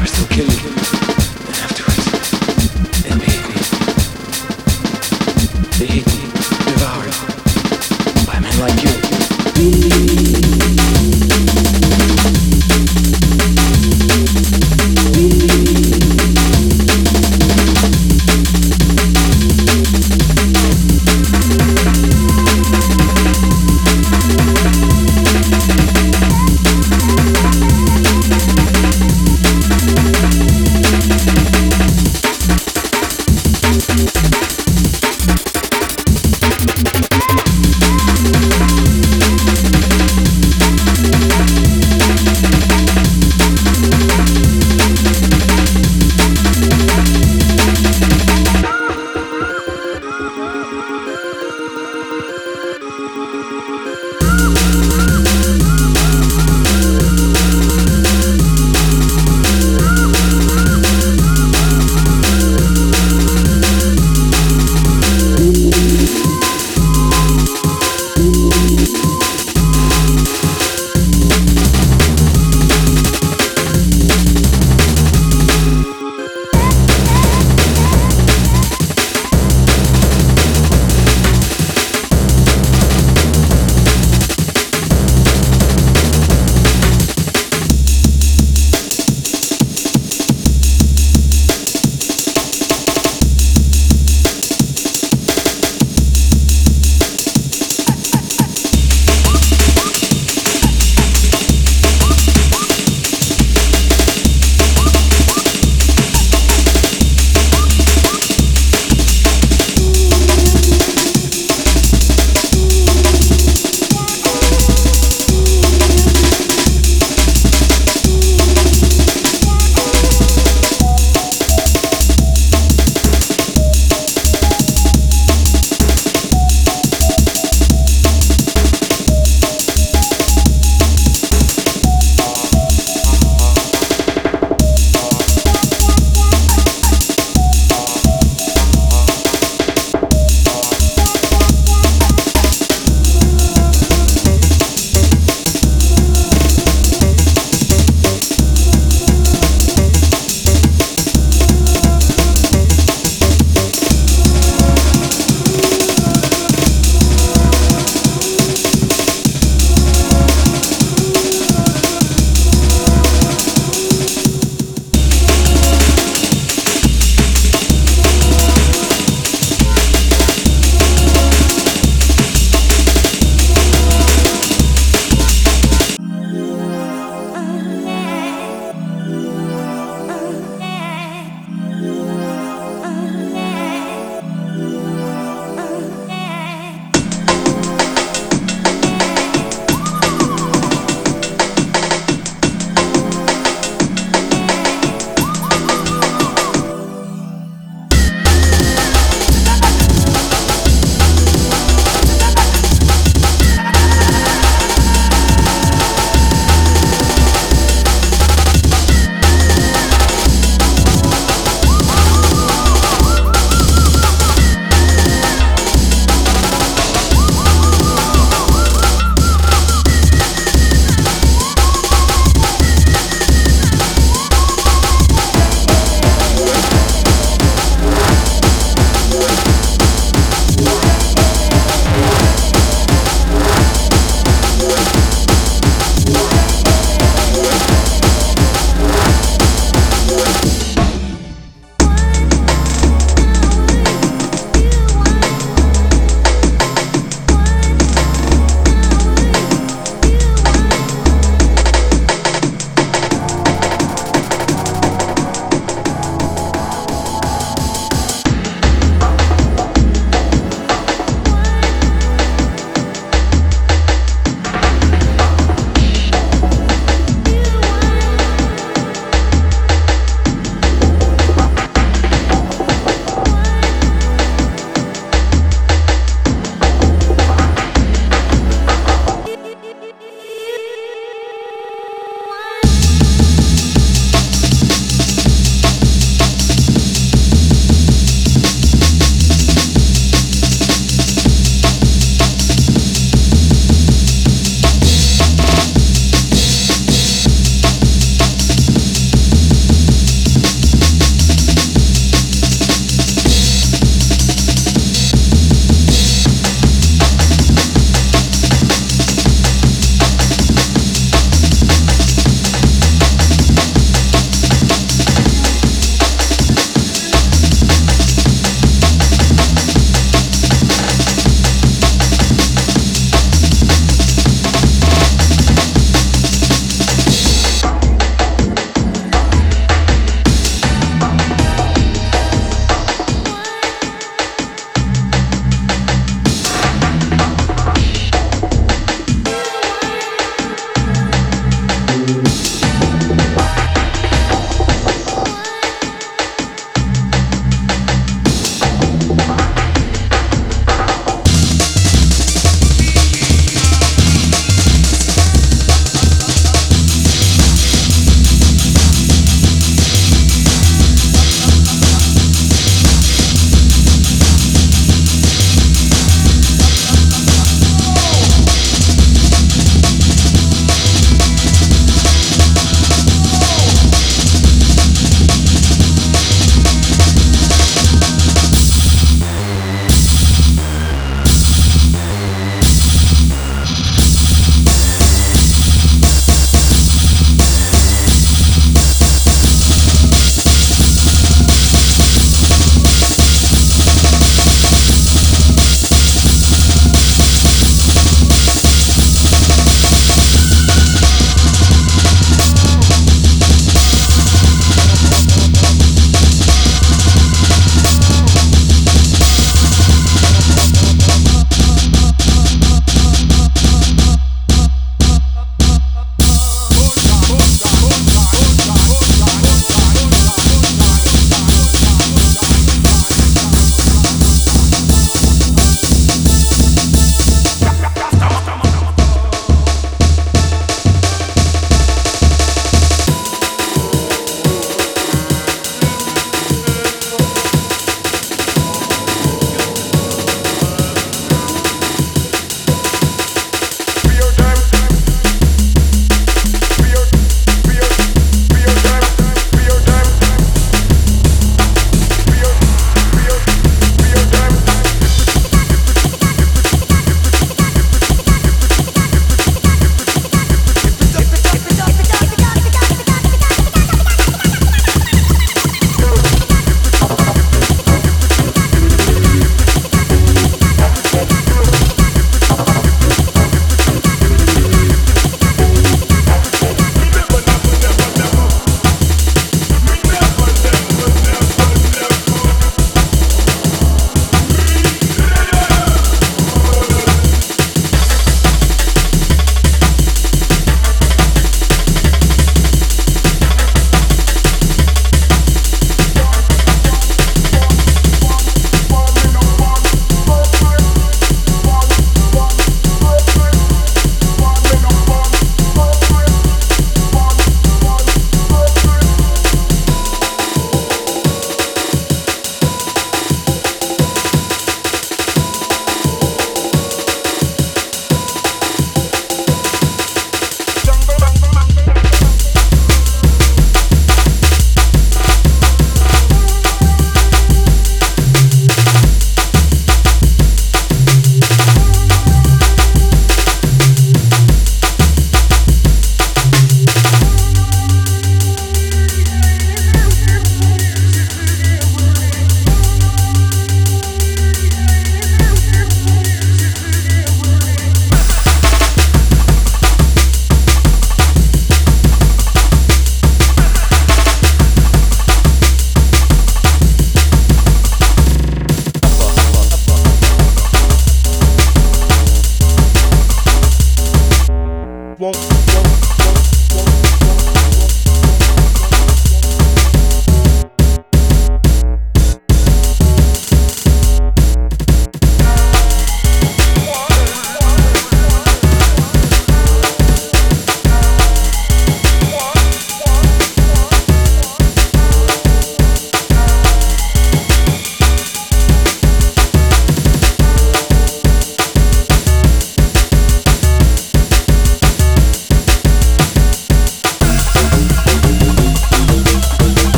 are 0.00 0.06
still 0.06 0.26
killing. 0.28 1.09